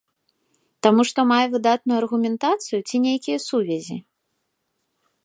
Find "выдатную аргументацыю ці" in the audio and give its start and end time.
1.55-2.95